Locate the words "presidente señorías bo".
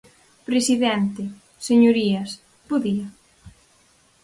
0.47-2.77